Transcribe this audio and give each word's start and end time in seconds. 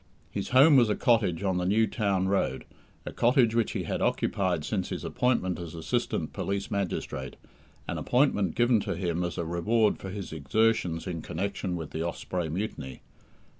His 0.31 0.49
home 0.49 0.77
was 0.77 0.89
a 0.89 0.95
cottage 0.95 1.43
on 1.43 1.57
the 1.59 1.65
New 1.67 1.85
Town 1.85 2.27
Road 2.27 2.65
a 3.05 3.13
cottage 3.13 3.53
which 3.53 3.73
he 3.73 3.83
had 3.83 4.01
occupied 4.01 4.65
since 4.65 4.89
his 4.89 5.03
appointment 5.03 5.59
as 5.59 5.75
Assistant 5.75 6.33
Police 6.33 6.71
Magistrate, 6.71 7.35
an 7.87 7.99
appointment 7.99 8.55
given 8.55 8.79
to 8.79 8.95
him 8.95 9.23
as 9.23 9.37
a 9.37 9.45
reward 9.45 9.99
for 9.99 10.09
his 10.09 10.33
exertions 10.33 11.05
in 11.05 11.21
connection 11.21 11.75
with 11.75 11.91
the 11.91 12.01
Osprey 12.01 12.49
mutiny. 12.49 13.03